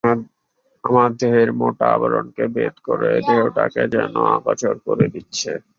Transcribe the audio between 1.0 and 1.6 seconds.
দেহের